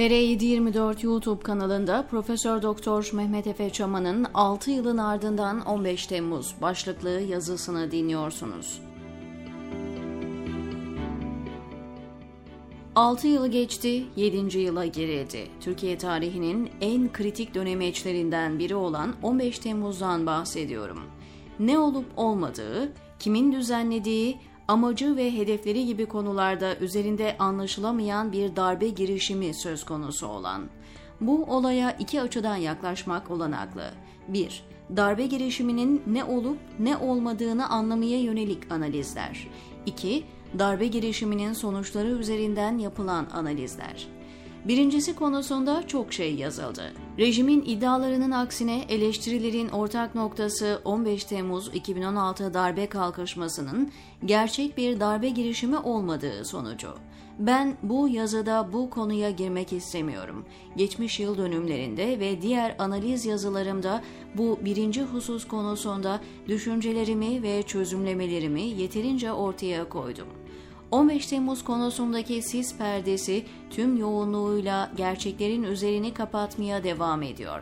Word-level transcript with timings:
TR724 0.00 1.06
YouTube 1.06 1.42
kanalında 1.42 2.06
Profesör 2.10 2.62
Doktor 2.62 3.10
Mehmet 3.12 3.46
Efe 3.46 3.70
Çaman'ın 3.70 4.26
6 4.34 4.70
yılın 4.70 4.98
ardından 4.98 5.60
15 5.60 6.06
Temmuz 6.06 6.54
başlıklı 6.60 7.10
yazısını 7.10 7.90
dinliyorsunuz. 7.90 8.80
6 12.94 13.28
yılı 13.28 13.48
geçti, 13.48 14.04
7. 14.16 14.58
yıla 14.58 14.86
girildi. 14.86 15.48
Türkiye 15.60 15.98
tarihinin 15.98 16.70
en 16.80 17.12
kritik 17.12 17.54
dönemeçlerinden 17.54 18.58
biri 18.58 18.74
olan 18.74 19.14
15 19.22 19.58
Temmuz'dan 19.58 20.26
bahsediyorum. 20.26 21.00
Ne 21.58 21.78
olup 21.78 22.06
olmadığı, 22.16 22.92
kimin 23.18 23.52
düzenlediği, 23.52 24.38
amacı 24.70 25.16
ve 25.16 25.36
hedefleri 25.36 25.86
gibi 25.86 26.06
konularda 26.06 26.76
üzerinde 26.76 27.36
anlaşılamayan 27.38 28.32
bir 28.32 28.56
darbe 28.56 28.88
girişimi 28.88 29.54
söz 29.54 29.84
konusu 29.84 30.26
olan. 30.26 30.62
Bu 31.20 31.44
olaya 31.44 31.92
iki 31.92 32.20
açıdan 32.20 32.56
yaklaşmak 32.56 33.30
olanaklı. 33.30 33.90
1. 34.28 34.62
Darbe 34.96 35.26
girişiminin 35.26 36.02
ne 36.06 36.24
olup 36.24 36.58
ne 36.78 36.96
olmadığını 36.96 37.68
anlamaya 37.68 38.20
yönelik 38.20 38.72
analizler. 38.72 39.48
2. 39.86 40.24
Darbe 40.58 40.86
girişiminin 40.86 41.52
sonuçları 41.52 42.08
üzerinden 42.08 42.78
yapılan 42.78 43.26
analizler. 43.32 44.08
Birincisi 44.68 45.14
konusunda 45.14 45.86
çok 45.86 46.12
şey 46.12 46.34
yazıldı. 46.34 46.92
Rejimin 47.18 47.62
iddialarının 47.66 48.30
aksine 48.30 48.84
eleştirilerin 48.88 49.68
ortak 49.68 50.14
noktası 50.14 50.80
15 50.84 51.24
Temmuz 51.24 51.70
2016 51.74 52.54
darbe 52.54 52.86
kalkışmasının 52.86 53.90
gerçek 54.24 54.76
bir 54.76 55.00
darbe 55.00 55.28
girişimi 55.28 55.78
olmadığı 55.78 56.44
sonucu. 56.44 56.88
Ben 57.38 57.76
bu 57.82 58.08
yazıda 58.08 58.72
bu 58.72 58.90
konuya 58.90 59.30
girmek 59.30 59.72
istemiyorum. 59.72 60.44
Geçmiş 60.76 61.20
yıl 61.20 61.38
dönümlerinde 61.38 62.20
ve 62.20 62.42
diğer 62.42 62.76
analiz 62.78 63.26
yazılarımda 63.26 64.02
bu 64.34 64.58
birinci 64.64 65.02
husus 65.02 65.48
konusunda 65.48 66.20
düşüncelerimi 66.48 67.42
ve 67.42 67.62
çözümlemelerimi 67.62 68.62
yeterince 68.62 69.32
ortaya 69.32 69.88
koydum. 69.88 70.39
15 70.90 71.26
Temmuz 71.26 71.64
konusundaki 71.64 72.42
sis 72.42 72.76
perdesi 72.76 73.44
tüm 73.70 73.96
yoğunluğuyla 73.96 74.90
gerçeklerin 74.96 75.62
üzerini 75.62 76.14
kapatmaya 76.14 76.84
devam 76.84 77.22
ediyor. 77.22 77.60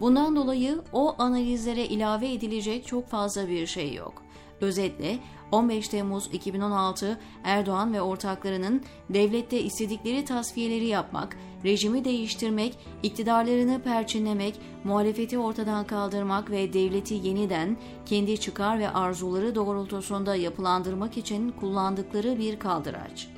Bundan 0.00 0.36
dolayı 0.36 0.80
o 0.92 1.14
analizlere 1.18 1.86
ilave 1.86 2.32
edilecek 2.32 2.86
çok 2.86 3.08
fazla 3.08 3.48
bir 3.48 3.66
şey 3.66 3.94
yok. 3.94 4.22
Özetle 4.60 5.18
15 5.52 5.88
Temmuz 5.88 6.28
2016 6.32 7.18
Erdoğan 7.44 7.92
ve 7.94 8.02
ortaklarının 8.02 8.82
devlette 9.10 9.62
istedikleri 9.62 10.24
tasfiyeleri 10.24 10.86
yapmak, 10.86 11.36
rejimi 11.64 12.04
değiştirmek, 12.04 12.78
iktidarlarını 13.02 13.82
perçinlemek, 13.82 14.54
muhalefeti 14.84 15.38
ortadan 15.38 15.86
kaldırmak 15.86 16.50
ve 16.50 16.72
devleti 16.72 17.14
yeniden 17.14 17.76
kendi 18.06 18.40
çıkar 18.40 18.78
ve 18.78 18.90
arzuları 18.90 19.54
doğrultusunda 19.54 20.36
yapılandırmak 20.36 21.16
için 21.16 21.50
kullandıkları 21.50 22.38
bir 22.38 22.58
kaldıraç. 22.58 23.28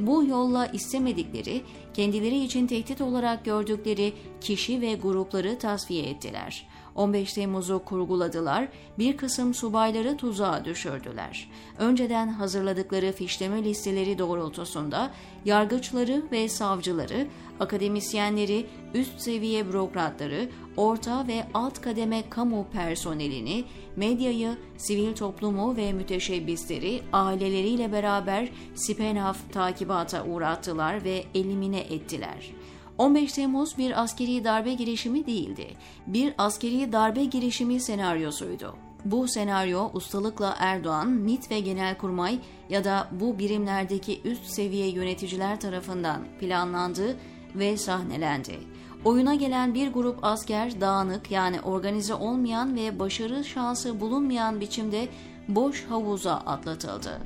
Bu 0.00 0.24
yolla 0.24 0.66
istemedikleri, 0.66 1.62
kendileri 1.94 2.44
için 2.44 2.66
tehdit 2.66 3.00
olarak 3.00 3.44
gördükleri 3.44 4.12
kişi 4.40 4.80
ve 4.80 4.94
grupları 4.94 5.58
tasfiye 5.58 6.02
ettiler. 6.02 6.66
15 6.94 7.32
Temmuz'u 7.32 7.82
kurguladılar, 7.84 8.68
bir 8.98 9.16
kısım 9.16 9.54
subayları 9.54 10.16
tuzağa 10.16 10.64
düşürdüler. 10.64 11.50
Önceden 11.78 12.28
hazırladıkları 12.28 13.12
fişleme 13.12 13.64
listeleri 13.64 14.18
doğrultusunda 14.18 15.10
yargıçları 15.44 16.22
ve 16.32 16.48
savcıları, 16.48 17.26
akademisyenleri, 17.60 18.66
üst 18.94 19.20
seviye 19.20 19.68
bürokratları, 19.68 20.48
orta 20.76 21.28
ve 21.28 21.44
alt 21.54 21.80
kademe 21.80 22.30
kamu 22.30 22.66
personelini, 22.72 23.64
medyayı, 23.96 24.56
sivil 24.76 25.14
toplumu 25.14 25.76
ve 25.76 25.92
müteşebbisleri 25.92 27.02
aileleriyle 27.12 27.92
beraber 27.92 28.48
Sipenaf 28.74 29.52
takibata 29.52 30.24
uğrattılar 30.24 31.04
ve 31.04 31.24
elimine 31.34 31.80
ettiler.'' 31.80 32.63
15 32.98 33.32
Temmuz 33.32 33.78
bir 33.78 34.02
askeri 34.02 34.44
darbe 34.44 34.74
girişimi 34.74 35.26
değildi. 35.26 35.66
Bir 36.06 36.34
askeri 36.38 36.92
darbe 36.92 37.24
girişimi 37.24 37.80
senaryosuydu. 37.80 38.76
Bu 39.04 39.28
senaryo 39.28 39.90
ustalıkla 39.92 40.56
Erdoğan, 40.58 41.08
MİT 41.08 41.50
ve 41.50 41.60
Genelkurmay 41.60 42.38
ya 42.70 42.84
da 42.84 43.08
bu 43.12 43.38
birimlerdeki 43.38 44.20
üst 44.24 44.44
seviye 44.44 44.88
yöneticiler 44.88 45.60
tarafından 45.60 46.24
planlandı 46.40 47.16
ve 47.54 47.76
sahnelendi. 47.76 48.58
Oyuna 49.04 49.34
gelen 49.34 49.74
bir 49.74 49.92
grup 49.92 50.18
asker 50.24 50.80
dağınık 50.80 51.30
yani 51.30 51.60
organize 51.60 52.14
olmayan 52.14 52.76
ve 52.76 52.98
başarı 52.98 53.44
şansı 53.44 54.00
bulunmayan 54.00 54.60
biçimde 54.60 55.08
boş 55.48 55.84
havuza 55.84 56.34
atlatıldı. 56.34 57.20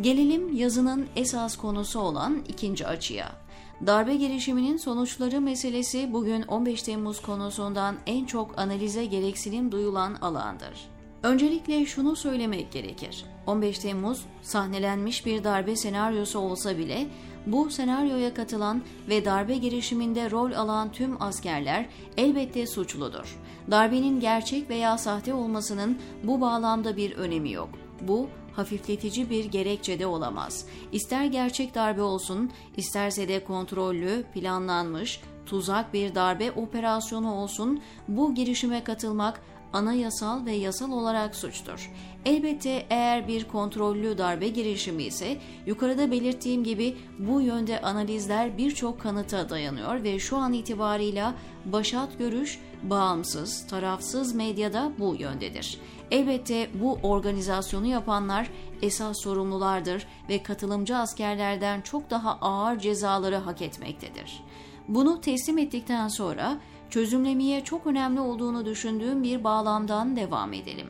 Gelelim 0.00 0.56
yazının 0.56 1.06
esas 1.16 1.56
konusu 1.56 2.00
olan 2.00 2.42
ikinci 2.48 2.86
açıya. 2.86 3.47
Darbe 3.86 4.16
girişiminin 4.16 4.76
sonuçları 4.76 5.40
meselesi 5.40 6.12
bugün 6.12 6.42
15 6.42 6.82
Temmuz 6.82 7.22
konusundan 7.22 7.96
en 8.06 8.24
çok 8.24 8.58
analize 8.58 9.04
gereksinim 9.04 9.72
duyulan 9.72 10.14
alandır. 10.14 10.88
Öncelikle 11.22 11.86
şunu 11.86 12.16
söylemek 12.16 12.72
gerekir. 12.72 13.24
15 13.46 13.78
Temmuz 13.78 14.26
sahnelenmiş 14.42 15.26
bir 15.26 15.44
darbe 15.44 15.76
senaryosu 15.76 16.38
olsa 16.38 16.78
bile 16.78 17.06
bu 17.46 17.70
senaryoya 17.70 18.34
katılan 18.34 18.82
ve 19.08 19.24
darbe 19.24 19.56
girişiminde 19.56 20.30
rol 20.30 20.52
alan 20.52 20.92
tüm 20.92 21.22
askerler 21.22 21.86
elbette 22.16 22.66
suçludur. 22.66 23.38
Darbenin 23.70 24.20
gerçek 24.20 24.70
veya 24.70 24.98
sahte 24.98 25.34
olmasının 25.34 25.98
bu 26.22 26.40
bağlamda 26.40 26.96
bir 26.96 27.16
önemi 27.16 27.52
yok. 27.52 27.68
Bu 28.00 28.28
hafifletici 28.58 29.30
bir 29.30 29.44
gerekçe 29.44 29.98
de 29.98 30.06
olamaz. 30.06 30.66
İster 30.92 31.24
gerçek 31.24 31.74
darbe 31.74 32.02
olsun, 32.02 32.50
isterse 32.76 33.28
de 33.28 33.44
kontrollü, 33.44 34.24
planlanmış, 34.34 35.20
tuzak 35.48 35.94
bir 35.94 36.14
darbe 36.14 36.52
operasyonu 36.52 37.34
olsun, 37.34 37.80
bu 38.08 38.34
girişime 38.34 38.84
katılmak 38.84 39.40
anayasal 39.72 40.46
ve 40.46 40.52
yasal 40.52 40.92
olarak 40.92 41.36
suçtur. 41.36 41.90
Elbette 42.24 42.86
eğer 42.90 43.28
bir 43.28 43.44
kontrollü 43.44 44.18
darbe 44.18 44.48
girişimi 44.48 45.02
ise 45.02 45.38
yukarıda 45.66 46.10
belirttiğim 46.10 46.64
gibi 46.64 46.96
bu 47.18 47.40
yönde 47.40 47.80
analizler 47.80 48.58
birçok 48.58 49.00
kanıta 49.00 49.48
dayanıyor 49.48 50.02
ve 50.02 50.18
şu 50.18 50.36
an 50.36 50.52
itibarıyla 50.52 51.34
başat 51.64 52.18
görüş 52.18 52.60
bağımsız, 52.82 53.66
tarafsız 53.66 54.34
medyada 54.34 54.92
bu 54.98 55.16
yöndedir. 55.18 55.80
Elbette 56.10 56.68
bu 56.74 56.98
organizasyonu 57.02 57.86
yapanlar 57.86 58.50
esas 58.82 59.22
sorumlulardır 59.22 60.06
ve 60.28 60.42
katılımcı 60.42 60.96
askerlerden 60.96 61.80
çok 61.80 62.10
daha 62.10 62.38
ağır 62.40 62.78
cezaları 62.78 63.36
hak 63.36 63.62
etmektedir. 63.62 64.42
Bunu 64.88 65.20
teslim 65.20 65.58
ettikten 65.58 66.08
sonra 66.08 66.58
çözümlemeye 66.90 67.64
çok 67.64 67.86
önemli 67.86 68.20
olduğunu 68.20 68.64
düşündüğüm 68.64 69.22
bir 69.22 69.44
bağlamdan 69.44 70.16
devam 70.16 70.52
edelim. 70.52 70.86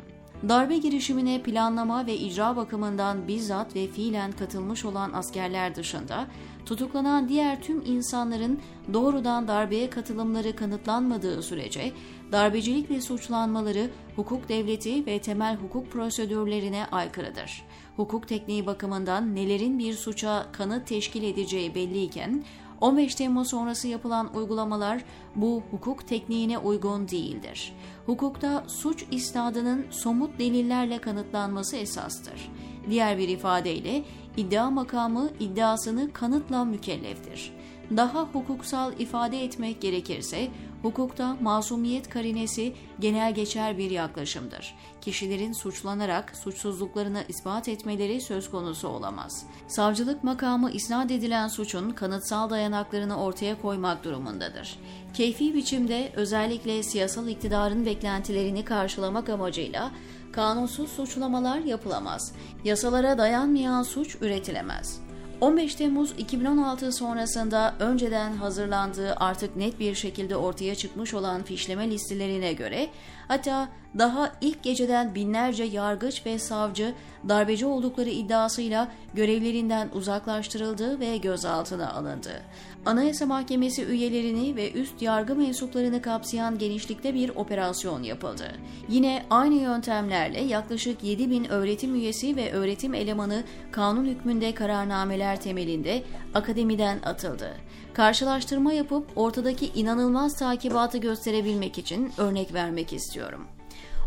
Darbe 0.49 0.79
girişimine 0.79 1.43
planlama 1.43 2.07
ve 2.07 2.17
icra 2.17 2.57
bakımından 2.57 3.29
bizzat 3.29 3.77
ve 3.77 3.87
fiilen 3.87 4.33
katılmış 4.33 4.85
olan 4.85 5.13
askerler 5.13 5.75
dışında 5.75 6.27
tutuklanan 6.67 7.29
diğer 7.29 7.63
tüm 7.63 7.83
insanların 7.87 8.61
doğrudan 8.93 9.49
darbeye 9.49 9.91
katılımları 9.91 10.57
kanıtlanmadığı 10.57 11.43
sürece 11.43 11.93
darbecilikle 12.33 13.01
suçlanmaları 13.01 13.91
hukuk 14.17 14.49
devleti 14.49 15.07
ve 15.07 15.19
temel 15.19 15.57
hukuk 15.57 15.91
prosedürlerine 15.91 16.87
aykırıdır. 16.93 17.65
Hukuk 17.97 18.29
tekniği 18.29 18.67
bakımından 18.67 19.35
nelerin 19.35 19.79
bir 19.79 19.95
suça 19.95 20.47
kanıt 20.53 20.87
teşkil 20.87 21.23
edeceği 21.23 21.75
belliyken 21.75 22.45
15 22.81 23.15
Temmuz 23.15 23.51
sonrası 23.51 23.89
yapılan 23.89 24.37
uygulamalar 24.37 25.05
bu 25.37 25.63
hukuk 25.71 26.09
tekniğine 26.09 26.59
uygun 26.59 27.09
değildir. 27.09 27.73
Hukukta 28.07 28.65
suç 28.67 29.05
isnadının 29.11 29.87
somut 29.91 30.39
delillerle 30.39 30.99
kanıtlanması 30.99 31.77
esastır. 31.77 32.51
Diğer 32.91 33.19
bir 33.19 33.29
ifadeyle 33.29 34.05
iddia 34.37 34.71
makamı 34.71 35.31
iddiasını 35.41 36.13
kanıtla 36.13 36.65
mükelleftir. 36.65 37.53
Daha 37.97 38.23
hukuksal 38.23 38.93
ifade 38.99 39.45
etmek 39.45 39.81
gerekirse 39.81 40.49
hukukta 40.83 41.37
masumiyet 41.41 42.09
karinesi 42.09 42.75
genel 43.01 43.35
geçer 43.35 43.79
bir 43.79 43.91
yaklaşımdır. 43.91 44.75
Kişilerin 45.01 45.53
suçlanarak 45.53 46.37
suçsuzluklarını 46.37 47.25
ispat 47.29 47.69
etmeleri 47.69 48.21
söz 48.21 48.51
konusu 48.51 48.89
olamaz. 48.89 49.47
Savcılık 49.69 50.25
makamı 50.25 50.71
isnat 50.71 51.11
edilen 51.11 51.49
suçun 51.49 51.91
kanıtsal 51.91 52.51
dayanaklarını 52.51 53.23
ortaya 53.23 53.61
koymak 53.61 54.05
durumundadır. 54.05 54.79
Keyfi 55.15 55.55
biçimde 55.55 56.13
özellikle 56.17 56.83
siyasal 56.83 57.29
iktidarın 57.29 57.87
beklentilerini 57.87 58.65
karşılamak 58.65 59.29
amacıyla 59.29 59.91
kanunsuz 60.33 60.91
suçlamalar 60.91 61.59
yapılamaz. 61.59 62.33
Yasalara 62.65 63.19
dayanmayan 63.19 63.83
suç 63.83 64.17
üretilemez. 64.21 65.08
15 65.41 65.75
Temmuz 65.75 66.15
2016 66.19 66.93
sonrasında 66.93 67.75
önceden 67.81 68.33
hazırlandığı 68.33 69.15
artık 69.15 69.57
net 69.57 69.81
bir 69.81 69.95
şekilde 69.95 70.37
ortaya 70.37 70.75
çıkmış 70.75 71.15
olan 71.15 71.43
fişleme 71.43 71.91
listelerine 71.91 72.53
göre 72.53 72.89
hatta 73.29 73.69
daha 73.99 74.33
ilk 74.41 74.63
geceden 74.63 75.15
binlerce 75.15 75.65
yargıç 75.65 76.27
ve 76.27 76.39
savcı 76.39 76.95
darbeci 77.29 77.67
oldukları 77.67 78.09
iddiasıyla 78.09 78.89
görevlerinden 79.15 79.89
uzaklaştırıldı 79.95 81.01
ve 81.01 81.17
gözaltına 81.17 81.93
alındı. 81.93 82.43
Anayasa 82.89 83.27
Mahkemesi 83.27 83.85
üyelerini 83.85 84.57
ve 84.57 84.73
üst 84.73 85.03
yargı 85.03 85.37
mensuplarını 85.37 86.03
kapsayan 86.03 86.59
genişlikte 86.59 87.15
bir 87.15 87.29
operasyon 87.29 88.03
yapıldı. 88.03 88.53
Yine 88.89 89.27
aynı 89.31 89.55
yöntemlerle 89.55 90.41
yaklaşık 90.41 91.05
7 91.05 91.31
bin 91.31 91.45
öğretim 91.45 91.95
üyesi 91.95 92.37
ve 92.37 92.53
öğretim 92.53 92.95
elemanı 92.95 93.45
kanun 93.71 94.05
hükmünde 94.05 94.55
kararnameler 94.55 95.41
temelinde 95.41 96.03
akademiden 96.35 96.99
atıldı. 97.03 97.55
Karşılaştırma 97.95 98.73
yapıp 98.73 99.07
ortadaki 99.17 99.67
inanılmaz 99.75 100.39
takibatı 100.39 100.99
gösterebilmek 100.99 101.79
için 101.79 102.13
örnek 102.19 102.55
vermek 102.55 102.93
istiyorum. 102.93 103.58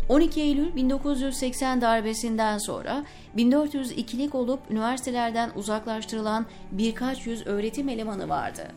12 0.08 0.40
Eylül 0.40 0.76
1980 0.76 1.80
darbesinden 1.80 2.58
sonra 2.58 3.04
1402'lik 3.36 4.34
olup 4.34 4.60
üniversitelerden 4.70 5.50
uzaklaştırılan 5.56 6.46
birkaç 6.72 7.26
yüz 7.26 7.46
öğretim 7.46 7.88
elemanı 7.88 8.28
vardı. 8.28 8.68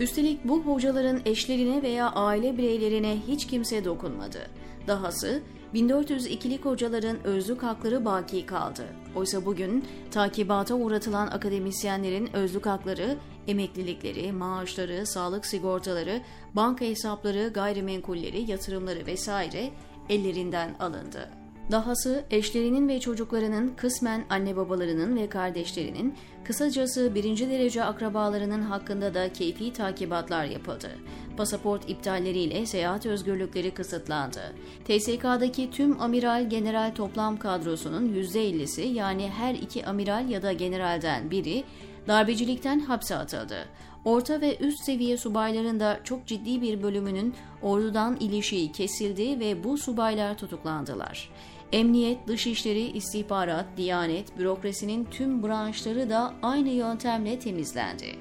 Üstelik 0.00 0.44
bu 0.44 0.60
hocaların 0.60 1.20
eşlerine 1.24 1.82
veya 1.82 2.12
aile 2.12 2.58
bireylerine 2.58 3.16
hiç 3.28 3.46
kimse 3.46 3.84
dokunmadı. 3.84 4.38
Dahası 4.86 5.42
1402'lik 5.74 6.64
hocaların 6.64 7.24
özlük 7.24 7.62
hakları 7.62 8.04
baki 8.04 8.46
kaldı. 8.46 8.86
Oysa 9.14 9.44
bugün 9.44 9.84
takibata 10.10 10.74
uğratılan 10.74 11.26
akademisyenlerin 11.26 12.36
özlük 12.36 12.66
hakları, 12.66 13.16
emeklilikleri, 13.48 14.32
maaşları, 14.32 15.06
sağlık 15.06 15.46
sigortaları, 15.46 16.20
banka 16.54 16.84
hesapları, 16.84 17.48
gayrimenkulleri, 17.54 18.50
yatırımları 18.50 19.06
vesaire 19.06 19.70
ellerinden 20.10 20.74
alındı. 20.80 21.28
Dahası 21.70 22.24
eşlerinin 22.30 22.88
ve 22.88 23.00
çocuklarının 23.00 23.72
kısmen 23.76 24.24
anne 24.30 24.56
babalarının 24.56 25.16
ve 25.16 25.28
kardeşlerinin, 25.28 26.14
kısacası 26.44 27.14
birinci 27.14 27.50
derece 27.50 27.84
akrabalarının 27.84 28.62
hakkında 28.62 29.14
da 29.14 29.32
keyfi 29.32 29.72
takibatlar 29.72 30.44
yapıldı. 30.44 30.90
Pasaport 31.36 31.90
iptalleriyle 31.90 32.66
seyahat 32.66 33.06
özgürlükleri 33.06 33.70
kısıtlandı. 33.70 34.40
TSK'daki 34.84 35.70
tüm 35.70 36.00
amiral 36.00 36.50
general 36.50 36.94
toplam 36.94 37.36
kadrosunun 37.36 38.08
%50'si 38.08 38.82
yani 38.82 39.30
her 39.30 39.54
iki 39.54 39.86
amiral 39.86 40.28
ya 40.28 40.42
da 40.42 40.52
generalden 40.52 41.30
biri 41.30 41.64
darbecilikten 42.08 42.80
hapse 42.80 43.16
atıldı. 43.16 43.68
Orta 44.04 44.40
ve 44.40 44.58
üst 44.58 44.84
seviye 44.84 45.16
subayların 45.16 45.80
da 45.80 46.00
çok 46.04 46.26
ciddi 46.26 46.62
bir 46.62 46.82
bölümünün 46.82 47.34
ordudan 47.62 48.16
ilişiği 48.16 48.72
kesildi 48.72 49.40
ve 49.40 49.64
bu 49.64 49.78
subaylar 49.78 50.38
tutuklandılar. 50.38 51.30
Emniyet, 51.72 52.28
dışişleri, 52.28 52.80
istihbarat, 52.80 53.66
diyanet, 53.76 54.38
bürokrasinin 54.38 55.04
tüm 55.04 55.42
branşları 55.42 56.10
da 56.10 56.34
aynı 56.42 56.68
yöntemle 56.68 57.38
temizlendi. 57.38 58.16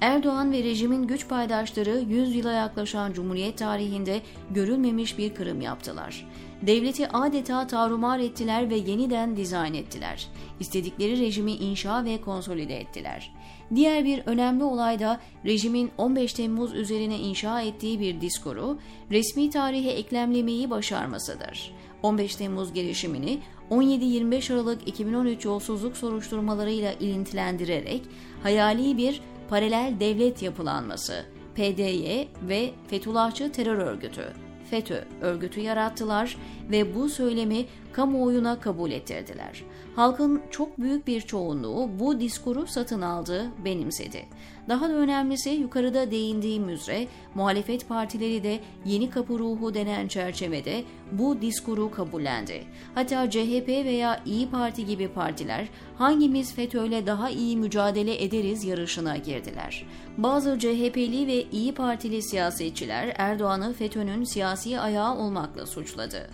Erdoğan 0.00 0.52
ve 0.52 0.62
rejimin 0.64 1.06
güç 1.06 1.28
paydaşları 1.28 2.04
100 2.08 2.34
yıla 2.34 2.52
yaklaşan 2.52 3.12
Cumhuriyet 3.12 3.58
tarihinde 3.58 4.20
görülmemiş 4.50 5.18
bir 5.18 5.34
kırım 5.34 5.60
yaptılar. 5.60 6.26
Devleti 6.62 7.08
adeta 7.08 7.66
tarumar 7.66 8.18
ettiler 8.18 8.70
ve 8.70 8.76
yeniden 8.76 9.36
dizayn 9.36 9.74
ettiler. 9.74 10.28
İstedikleri 10.60 11.20
rejimi 11.20 11.52
inşa 11.52 12.04
ve 12.04 12.20
konsolide 12.20 12.80
ettiler. 12.80 13.32
Diğer 13.74 14.04
bir 14.04 14.22
önemli 14.26 14.64
olay 14.64 14.98
da 14.98 15.20
rejimin 15.44 15.90
15 15.98 16.32
Temmuz 16.32 16.74
üzerine 16.74 17.18
inşa 17.18 17.60
ettiği 17.60 18.00
bir 18.00 18.20
diskoru 18.20 18.78
resmi 19.10 19.50
tarihe 19.50 19.90
eklemlemeyi 19.90 20.70
başarmasıdır. 20.70 21.74
15 22.02 22.36
Temmuz 22.36 22.72
gelişimini 22.72 23.38
17-25 23.70 24.54
Aralık 24.54 24.88
2013 24.88 25.44
yolsuzluk 25.44 25.96
soruşturmalarıyla 25.96 26.92
ilintilendirerek 26.92 28.02
hayali 28.42 28.96
bir 28.96 29.20
paralel 29.50 29.94
devlet 30.00 30.42
yapılanması, 30.42 31.24
PDY 31.54 32.22
ve 32.42 32.70
Fethullahçı 32.88 33.52
terör 33.52 33.78
örgütü, 33.78 34.24
FETÖ 34.70 35.04
örgütü 35.20 35.60
yarattılar 35.60 36.36
ve 36.70 36.94
bu 36.94 37.08
söylemi 37.08 37.66
kamuoyuna 37.92 38.60
kabul 38.60 38.90
ettirdiler. 38.90 39.64
Halkın 39.96 40.42
çok 40.50 40.78
büyük 40.78 41.06
bir 41.06 41.20
çoğunluğu 41.20 41.90
bu 41.98 42.20
diskuru 42.20 42.66
satın 42.66 43.00
aldı, 43.00 43.50
benimsedi. 43.64 44.26
Daha 44.68 44.88
da 44.88 44.92
önemlisi 44.92 45.50
yukarıda 45.50 46.10
değindiğim 46.10 46.68
üzere 46.68 47.06
muhalefet 47.34 47.88
partileri 47.88 48.42
de 48.42 48.60
yeni 48.84 49.10
kapı 49.10 49.38
ruhu 49.38 49.74
denen 49.74 50.08
çerçevede 50.08 50.84
bu 51.12 51.40
diskuru 51.40 51.90
kabullendi. 51.90 52.64
Hatta 52.94 53.30
CHP 53.30 53.68
veya 53.68 54.22
İyi 54.26 54.50
Parti 54.50 54.86
gibi 54.86 55.08
partiler 55.08 55.68
hangimiz 55.98 56.54
FETÖ'yle 56.54 57.06
daha 57.06 57.30
iyi 57.30 57.56
mücadele 57.56 58.24
ederiz 58.24 58.64
yarışına 58.64 59.16
girdiler. 59.16 59.86
Bazı 60.18 60.58
CHP'li 60.58 61.26
ve 61.26 61.42
İyi 61.52 61.74
Partili 61.74 62.22
siyasetçiler 62.22 63.14
Erdoğan'ı 63.18 63.72
FETÖ'nün 63.72 64.24
siyasi 64.24 64.80
ayağı 64.80 65.18
olmakla 65.18 65.66
suçladı. 65.66 66.30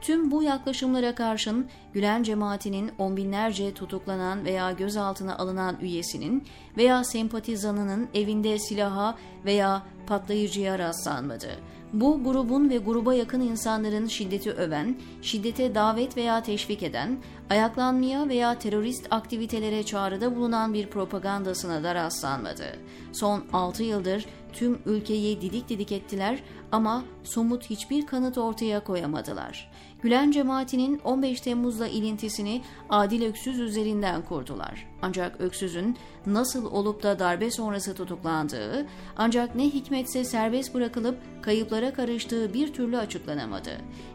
Tüm 0.00 0.30
bu 0.30 0.42
yaklaşımlara 0.42 1.14
karşın 1.14 1.66
Gülen 1.92 2.22
cemaatinin 2.22 2.92
on 2.98 3.16
binlerce 3.16 3.74
tutuklanan 3.74 4.44
veya 4.44 4.72
gözaltına 4.72 5.38
alınan 5.38 5.76
üyesinin 5.80 6.44
veya 6.76 7.04
sempatizanının 7.04 8.08
evinde 8.14 8.58
silaha 8.58 9.18
veya 9.44 9.82
patlayıcıya 10.06 10.78
rastlanmadı. 10.78 11.48
Bu 11.92 12.24
grubun 12.24 12.70
ve 12.70 12.78
gruba 12.78 13.14
yakın 13.14 13.40
insanların 13.40 14.06
şiddeti 14.06 14.52
öven, 14.52 14.96
şiddete 15.22 15.74
davet 15.74 16.16
veya 16.16 16.42
teşvik 16.42 16.82
eden, 16.82 17.18
ayaklanmaya 17.50 18.28
veya 18.28 18.58
terörist 18.58 19.06
aktivitelere 19.10 19.82
çağrıda 19.82 20.36
bulunan 20.36 20.74
bir 20.74 20.86
propagandasına 20.90 21.82
da 21.82 21.94
rastlanmadı. 21.94 22.78
Son 23.12 23.44
6 23.52 23.82
yıldır 23.82 24.26
tüm 24.52 24.78
ülkeyi 24.86 25.40
didik 25.40 25.68
didik 25.68 25.92
ettiler 25.92 26.42
ama 26.72 27.04
somut 27.24 27.70
hiçbir 27.70 28.06
kanıt 28.06 28.38
ortaya 28.38 28.84
koyamadılar. 28.84 29.70
Gülen 30.02 30.30
cemaatinin 30.30 31.00
15 31.04 31.40
Temmuz'la 31.40 31.88
ilintisini 31.88 32.62
Adil 32.90 33.26
Öksüz 33.26 33.60
üzerinden 33.60 34.22
kurdular. 34.22 34.86
Ancak 35.02 35.40
Öksüz'ün 35.40 35.96
nasıl 36.26 36.66
olup 36.66 37.02
da 37.02 37.18
darbe 37.18 37.50
sonrası 37.50 37.94
tutuklandığı, 37.94 38.86
ancak 39.16 39.54
ne 39.54 39.64
hikmetse 39.64 40.24
serbest 40.24 40.74
bırakılıp 40.74 41.18
kayıplara 41.42 41.92
karıştığı 41.92 42.54
bir 42.54 42.72
türlü 42.72 42.98
açıklanamadı. 42.98 43.70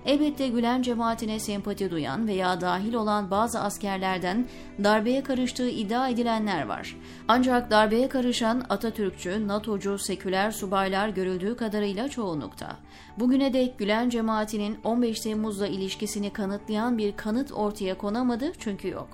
Elbette 0.05 0.47
Gülen 0.47 0.81
cemaatine 0.81 1.39
sempati 1.39 1.91
duyan 1.91 2.27
veya 2.27 2.61
dahil 2.61 2.93
olan 2.93 3.31
bazı 3.31 3.59
askerlerden 3.59 4.47
darbeye 4.83 5.23
karıştığı 5.23 5.69
iddia 5.69 6.09
edilenler 6.09 6.65
var. 6.65 6.95
Ancak 7.27 7.71
darbeye 7.71 8.09
karışan 8.09 8.65
Atatürkçü, 8.69 9.47
NATO'cu, 9.47 9.97
seküler 9.97 10.51
subaylar 10.51 11.09
görüldüğü 11.09 11.57
kadarıyla 11.57 12.09
çoğunlukta. 12.09 12.77
Bugüne 13.19 13.53
dek 13.53 13.79
Gülen 13.79 14.09
cemaatinin 14.09 14.77
15 14.83 15.19
Temmuz'la 15.19 15.67
ilişkisini 15.73 16.33
kanıtlayan 16.33 16.97
bir 16.97 17.17
kanıt 17.17 17.51
ortaya 17.51 17.97
konamadı 17.97 18.51
çünkü 18.59 18.87
yok. 18.87 19.07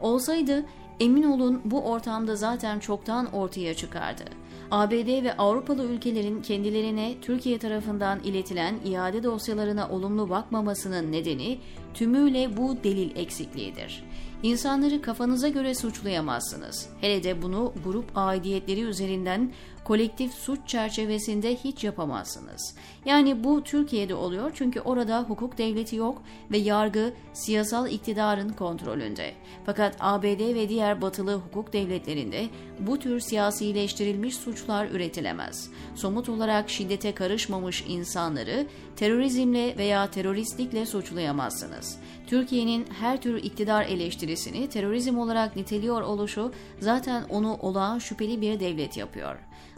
Olsaydı 0.00 0.64
emin 1.00 1.22
olun 1.22 1.60
bu 1.64 1.82
ortamda 1.82 2.36
zaten 2.36 2.78
çoktan 2.78 3.32
ortaya 3.32 3.74
çıkardı. 3.74 4.24
ABD 4.70 5.22
ve 5.24 5.36
Avrupalı 5.36 5.84
ülkelerin 5.84 6.42
kendilerine 6.42 7.14
Türkiye 7.22 7.58
tarafından 7.58 8.20
iletilen 8.24 8.74
iade 8.84 9.22
dosyalarına 9.22 9.88
olumlu 9.88 10.30
bakmamasının 10.30 11.12
nedeni 11.12 11.58
tümüyle 11.94 12.56
bu 12.56 12.76
delil 12.84 13.16
eksikliğidir. 13.16 14.04
İnsanları 14.42 15.02
kafanıza 15.02 15.48
göre 15.48 15.74
suçlayamazsınız. 15.74 16.88
Hele 17.00 17.24
de 17.24 17.42
bunu 17.42 17.72
grup 17.84 18.04
aidiyetleri 18.14 18.80
üzerinden 18.80 19.52
kolektif 19.86 20.34
suç 20.34 20.58
çerçevesinde 20.66 21.54
hiç 21.54 21.84
yapamazsınız. 21.84 22.74
Yani 23.04 23.44
bu 23.44 23.64
Türkiye'de 23.64 24.14
oluyor 24.14 24.50
çünkü 24.54 24.80
orada 24.80 25.22
hukuk 25.22 25.58
devleti 25.58 25.96
yok 25.96 26.22
ve 26.50 26.58
yargı 26.58 27.12
siyasal 27.32 27.90
iktidarın 27.90 28.48
kontrolünde. 28.48 29.32
Fakat 29.66 29.96
ABD 30.00 30.54
ve 30.54 30.68
diğer 30.68 31.02
batılı 31.02 31.34
hukuk 31.34 31.72
devletlerinde 31.72 32.46
bu 32.80 32.98
tür 32.98 33.20
siyasileştirilmiş 33.20 34.36
suçlar 34.36 34.88
üretilemez. 34.90 35.70
Somut 35.94 36.28
olarak 36.28 36.70
şiddete 36.70 37.14
karışmamış 37.14 37.84
insanları 37.88 38.66
terörizmle 38.96 39.78
veya 39.78 40.10
teröristlikle 40.10 40.86
suçlayamazsınız. 40.86 41.98
Türkiye'nin 42.26 42.86
her 43.00 43.22
tür 43.22 43.42
iktidar 43.42 43.84
eleştirisini 43.84 44.68
terörizm 44.68 45.18
olarak 45.18 45.56
niteliyor 45.56 46.02
oluşu 46.02 46.52
zaten 46.80 47.24
onu 47.28 47.54
olağan 47.54 47.98
şüpheli 47.98 48.40
bir 48.40 48.60
devlet 48.60 48.96
yapıyor. 48.96 49.36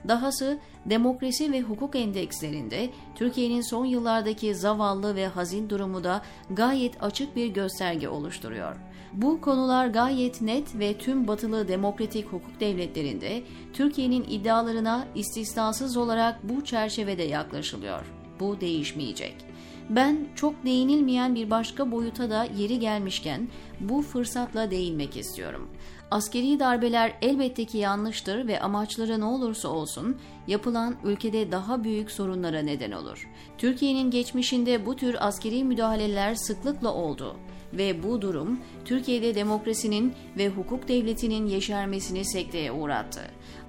Dahası 0.09 0.59
demokrasi 0.87 1.53
ve 1.53 1.61
hukuk 1.61 1.97
endekslerinde 1.97 2.91
Türkiye'nin 3.15 3.61
son 3.61 3.85
yıllardaki 3.85 4.55
zavallı 4.55 5.15
ve 5.15 5.27
hazin 5.27 5.71
durumu 5.71 6.05
da 6.05 6.23
gayet 6.51 7.03
açık 7.03 7.37
bir 7.37 7.47
gösterge 7.47 8.09
oluşturuyor. 8.09 8.77
Bu 9.13 9.41
konular 9.41 9.87
gayet 9.87 10.41
net 10.41 10.79
ve 10.79 10.99
tüm 10.99 11.29
batılı 11.29 11.69
demokratik 11.69 12.27
hukuk 12.27 12.61
devletlerinde 12.61 13.43
Türkiye'nin 13.73 14.25
iddialarına 14.29 15.07
istisnasız 15.15 15.97
olarak 15.97 16.49
bu 16.49 16.65
çerçevede 16.65 17.23
yaklaşılıyor. 17.23 18.07
Bu 18.41 18.61
değişmeyecek. 18.61 19.48
Ben 19.91 20.27
çok 20.35 20.65
değinilmeyen 20.65 21.35
bir 21.35 21.51
başka 21.51 21.91
boyuta 21.91 22.31
da 22.31 22.45
yeri 22.57 22.79
gelmişken 22.79 23.49
bu 23.81 24.03
fırsatla 24.03 24.71
değinmek 24.71 25.17
istiyorum. 25.17 25.69
Askeri 26.11 26.61
darbeler 26.61 27.13
elbette 27.23 27.65
ki 27.65 27.79
yanlıştır 27.79 28.47
ve 28.47 28.61
amaçları 28.61 29.21
ne 29.21 29.25
olursa 29.25 29.69
olsun 29.69 30.17
yapılan 30.47 30.97
ülkede 31.05 31.53
daha 31.53 31.85
büyük 31.85 32.11
sorunlara 32.11 32.63
neden 32.63 32.93
olur. 32.93 33.29
Türkiye'nin 33.59 34.11
geçmişinde 34.11 34.87
bu 34.87 34.97
tür 34.97 35.17
askeri 35.27 35.65
müdahaleler 35.65 36.35
sıklıkla 36.35 36.95
oldu 36.95 37.37
ve 37.73 38.03
bu 38.03 38.23
durum 38.23 38.61
Türkiye'de 38.85 39.35
demokrasinin 39.35 40.13
ve 40.39 40.49
hukuk 40.49 40.89
devletinin 40.89 41.47
yeşermesini 41.47 42.25
sekteye 42.25 42.73
uğrattı. 42.73 43.21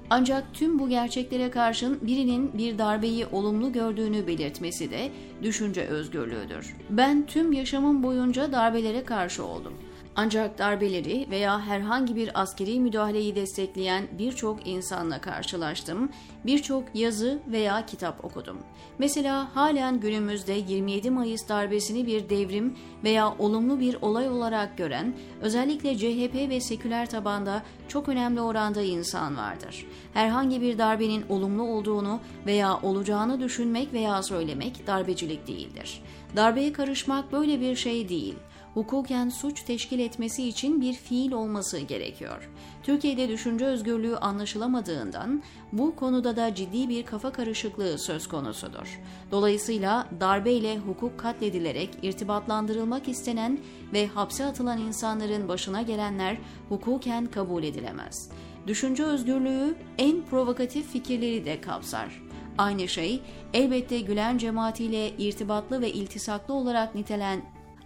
Ancak 0.09 0.53
tüm 0.53 0.79
bu 0.79 0.89
gerçeklere 0.89 1.51
karşın 1.51 1.99
birinin 2.01 2.57
bir 2.57 2.77
darbeyi 2.77 3.25
olumlu 3.25 3.71
gördüğünü 3.71 4.27
belirtmesi 4.27 4.91
de 4.91 5.11
düşünce 5.43 5.81
özgürlüğüdür. 5.81 6.75
Ben 6.89 7.25
tüm 7.25 7.53
yaşamım 7.53 8.03
boyunca 8.03 8.51
darbelere 8.51 9.03
karşı 9.03 9.45
oldum. 9.45 9.73
Ancak 10.21 10.57
darbeleri 10.57 11.27
veya 11.29 11.61
herhangi 11.61 12.15
bir 12.15 12.41
askeri 12.41 12.79
müdahaleyi 12.79 13.35
destekleyen 13.35 14.07
birçok 14.11 14.67
insanla 14.67 15.21
karşılaştım, 15.21 16.09
birçok 16.45 16.83
yazı 16.93 17.39
veya 17.47 17.85
kitap 17.85 18.25
okudum. 18.25 18.57
Mesela 18.97 19.55
halen 19.55 19.99
günümüzde 19.99 20.53
27 20.53 21.09
Mayıs 21.11 21.49
darbesini 21.49 22.07
bir 22.07 22.29
devrim 22.29 22.77
veya 23.03 23.35
olumlu 23.39 23.79
bir 23.79 23.97
olay 24.01 24.29
olarak 24.29 24.77
gören, 24.77 25.13
özellikle 25.41 25.97
CHP 25.97 26.49
ve 26.49 26.61
seküler 26.61 27.09
tabanda 27.09 27.63
çok 27.88 28.09
önemli 28.09 28.41
oranda 28.41 28.81
insan 28.81 29.38
vardır. 29.38 29.85
Herhangi 30.13 30.61
bir 30.61 30.77
darbenin 30.77 31.25
olumlu 31.29 31.63
olduğunu 31.63 32.19
veya 32.45 32.79
olacağını 32.81 33.39
düşünmek 33.39 33.93
veya 33.93 34.23
söylemek 34.23 34.88
darbecilik 34.88 35.47
değildir. 35.47 36.01
Darbeye 36.35 36.73
karışmak 36.73 37.31
böyle 37.31 37.61
bir 37.61 37.75
şey 37.75 38.09
değil 38.09 38.35
hukuken 38.73 39.29
suç 39.29 39.63
teşkil 39.63 39.99
etmesi 39.99 40.47
için 40.47 40.81
bir 40.81 40.93
fiil 40.93 41.31
olması 41.31 41.79
gerekiyor. 41.79 42.49
Türkiye'de 42.83 43.29
düşünce 43.29 43.65
özgürlüğü 43.65 44.17
anlaşılamadığından 44.17 45.43
bu 45.71 45.95
konuda 45.95 46.35
da 46.35 46.55
ciddi 46.55 46.89
bir 46.89 47.05
kafa 47.05 47.31
karışıklığı 47.31 47.97
söz 47.97 48.27
konusudur. 48.27 48.99
Dolayısıyla 49.31 50.07
darbe 50.19 50.51
ile 50.51 50.77
hukuk 50.77 51.19
katledilerek 51.19 51.89
irtibatlandırılmak 52.01 53.07
istenen 53.07 53.59
ve 53.93 54.07
hapse 54.07 54.45
atılan 54.45 54.77
insanların 54.77 55.47
başına 55.47 55.81
gelenler 55.81 56.38
hukuken 56.69 57.25
kabul 57.25 57.63
edilemez. 57.63 58.29
Düşünce 58.67 59.03
özgürlüğü 59.03 59.75
en 59.97 60.21
provokatif 60.21 60.91
fikirleri 60.91 61.45
de 61.45 61.61
kapsar. 61.61 62.21
Aynı 62.57 62.88
şey 62.88 63.21
elbette 63.53 63.99
Gülen 63.99 64.38
cemaatiyle 64.38 65.09
irtibatlı 65.09 65.81
ve 65.81 65.91
iltisaklı 65.91 66.53
olarak 66.53 66.95
nitelen 66.95 67.41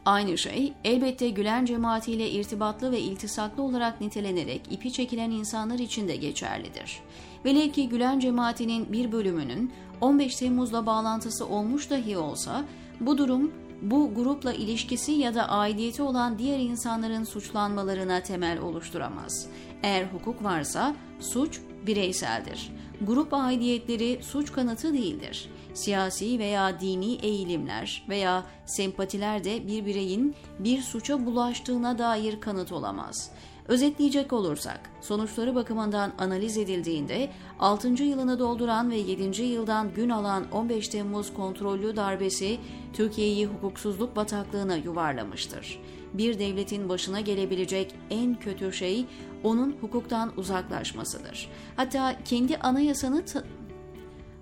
Aynı 0.05 0.37
şey 0.37 0.73
elbette 0.83 1.29
Gülen 1.29 1.65
cemaatiyle 1.65 2.31
irtibatlı 2.31 2.91
ve 2.91 2.99
iltisaklı 2.99 3.63
olarak 3.63 4.01
nitelenerek 4.01 4.61
ipi 4.71 4.93
çekilen 4.93 5.31
insanlar 5.31 5.79
için 5.79 6.07
de 6.07 6.15
geçerlidir. 6.15 6.99
Velev 7.45 7.69
ki 7.71 7.89
Gülen 7.89 8.19
cemaatinin 8.19 8.93
bir 8.93 9.11
bölümünün 9.11 9.73
15 10.01 10.35
Temmuz'la 10.35 10.85
bağlantısı 10.85 11.47
olmuş 11.47 11.89
dahi 11.89 12.17
olsa 12.17 12.63
bu 12.99 13.17
durum 13.17 13.51
bu 13.81 14.15
grupla 14.15 14.53
ilişkisi 14.53 15.11
ya 15.11 15.35
da 15.35 15.49
aidiyeti 15.49 16.01
olan 16.01 16.39
diğer 16.39 16.59
insanların 16.59 17.23
suçlanmalarına 17.23 18.23
temel 18.23 18.59
oluşturamaz. 18.59 19.47
Eğer 19.83 20.05
hukuk 20.05 20.43
varsa 20.43 20.95
suç 21.19 21.59
bireyseldir. 21.85 22.71
Grup 23.01 23.33
aidiyetleri 23.33 24.19
suç 24.23 24.51
kanıtı 24.51 24.93
değildir. 24.93 25.49
Siyasi 25.73 26.39
veya 26.39 26.79
dini 26.79 27.13
eğilimler 27.15 28.05
veya 28.09 28.43
sempatiler 28.65 29.43
de 29.43 29.67
bir 29.67 29.85
bireyin 29.85 30.35
bir 30.59 30.81
suça 30.81 31.25
bulaştığına 31.25 31.97
dair 31.97 32.41
kanıt 32.41 32.71
olamaz. 32.71 33.31
Özetleyecek 33.67 34.33
olursak, 34.33 34.79
sonuçları 35.01 35.55
bakımından 35.55 36.11
analiz 36.17 36.57
edildiğinde 36.57 37.29
6. 37.59 38.03
yılını 38.03 38.39
dolduran 38.39 38.91
ve 38.91 38.97
7. 38.97 39.43
yıldan 39.43 39.93
gün 39.93 40.09
alan 40.09 40.51
15 40.51 40.87
Temmuz 40.87 41.33
kontrollü 41.33 41.95
darbesi 41.95 42.57
Türkiye'yi 42.93 43.45
hukuksuzluk 43.45 44.15
bataklığına 44.15 44.75
yuvarlamıştır. 44.75 45.79
Bir 46.13 46.39
devletin 46.39 46.89
başına 46.89 47.21
gelebilecek 47.21 47.95
en 48.09 48.35
kötü 48.39 48.73
şey 48.73 49.05
onun 49.43 49.75
hukuktan 49.81 50.31
uzaklaşmasıdır. 50.37 51.49
Hatta 51.75 52.15
kendi 52.25 52.57
anayasanı 52.57 53.23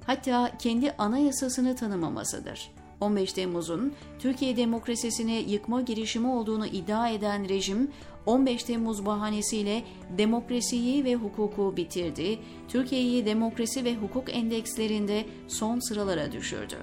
hatta 0.05 0.51
kendi 0.60 0.91
anayasasını 0.91 1.75
tanımamasıdır. 1.75 2.72
15 3.01 3.34
Temmuz'un 3.34 3.93
Türkiye 4.20 4.58
demokrasisini 4.58 5.46
yıkma 5.48 5.81
girişimi 5.81 6.27
olduğunu 6.27 6.67
iddia 6.67 7.10
eden 7.10 7.50
rejim 7.50 7.91
15 8.25 8.63
Temmuz 8.63 9.05
bahanesiyle 9.05 9.84
demokrasiyi 10.17 11.03
ve 11.03 11.15
hukuku 11.15 11.74
bitirdi, 11.77 12.39
Türkiye'yi 12.67 13.25
demokrasi 13.25 13.86
ve 13.86 13.96
hukuk 13.96 14.36
endekslerinde 14.36 15.25
son 15.48 15.79
sıralara 15.79 16.31
düşürdü. 16.31 16.77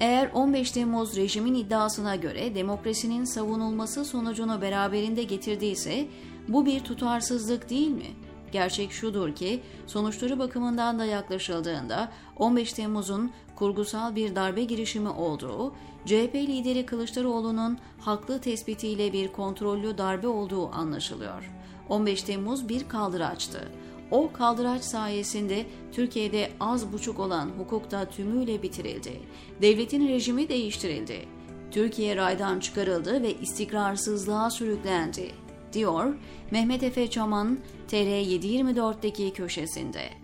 Eğer 0.00 0.30
15 0.34 0.70
Temmuz 0.70 1.16
rejimin 1.16 1.54
iddiasına 1.54 2.16
göre 2.16 2.54
demokrasinin 2.54 3.24
savunulması 3.24 4.04
sonucunu 4.04 4.62
beraberinde 4.62 5.22
getirdiyse 5.22 6.06
bu 6.48 6.66
bir 6.66 6.80
tutarsızlık 6.80 7.70
değil 7.70 7.90
mi? 7.90 8.10
Gerçek 8.52 8.92
şudur 8.92 9.34
ki 9.34 9.60
sonuçları 9.86 10.38
bakımından 10.38 10.98
da 10.98 11.04
yaklaşıldığında 11.04 12.12
15 12.36 12.72
Temmuz'un 12.72 13.32
kurgusal 13.56 14.16
bir 14.16 14.34
darbe 14.34 14.64
girişimi 14.64 15.08
olduğu, 15.08 15.74
CHP 16.06 16.34
lideri 16.34 16.86
Kılıçdaroğlu'nun 16.86 17.78
haklı 18.00 18.40
tespitiyle 18.40 19.12
bir 19.12 19.32
kontrollü 19.32 19.98
darbe 19.98 20.28
olduğu 20.28 20.72
anlaşılıyor. 20.72 21.52
15 21.88 22.22
Temmuz 22.22 22.68
bir 22.68 22.88
kaldıraçtı. 22.88 23.68
O 24.10 24.32
kaldıraç 24.32 24.82
sayesinde 24.82 25.66
Türkiye'de 25.92 26.50
az 26.60 26.92
buçuk 26.92 27.18
olan 27.18 27.50
hukuk 27.58 27.90
da 27.90 28.04
tümüyle 28.04 28.62
bitirildi. 28.62 29.20
Devletin 29.62 30.08
rejimi 30.08 30.48
değiştirildi. 30.48 31.26
Türkiye 31.70 32.16
raydan 32.16 32.60
çıkarıldı 32.60 33.22
ve 33.22 33.34
istikrarsızlığa 33.34 34.50
sürüklendi 34.50 35.30
diyor 35.72 36.14
Mehmet 36.50 36.82
Efe 36.82 37.10
Çaman 37.10 37.58
TR724'deki 37.90 39.32
köşesinde. 39.32 40.21